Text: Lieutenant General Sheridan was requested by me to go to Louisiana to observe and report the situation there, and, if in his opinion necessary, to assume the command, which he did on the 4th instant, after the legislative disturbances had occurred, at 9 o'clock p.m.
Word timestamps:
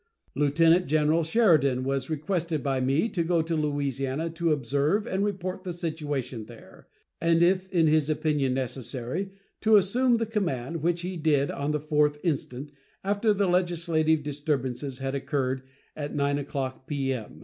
Lieutenant 0.33 0.87
General 0.87 1.23
Sheridan 1.23 1.83
was 1.83 2.09
requested 2.09 2.63
by 2.63 2.81
me 2.81 3.07
to 3.09 3.21
go 3.21 3.43
to 3.43 3.55
Louisiana 3.55 4.31
to 4.31 4.51
observe 4.51 5.05
and 5.05 5.23
report 5.23 5.63
the 5.63 5.71
situation 5.71 6.45
there, 6.45 6.87
and, 7.21 7.43
if 7.43 7.71
in 7.71 7.85
his 7.85 8.09
opinion 8.09 8.55
necessary, 8.55 9.29
to 9.59 9.75
assume 9.75 10.17
the 10.17 10.25
command, 10.25 10.77
which 10.77 11.01
he 11.01 11.17
did 11.17 11.51
on 11.51 11.69
the 11.69 11.79
4th 11.79 12.17
instant, 12.23 12.71
after 13.03 13.31
the 13.31 13.45
legislative 13.45 14.23
disturbances 14.23 14.97
had 14.97 15.13
occurred, 15.13 15.61
at 15.95 16.15
9 16.15 16.39
o'clock 16.39 16.87
p.m. 16.87 17.39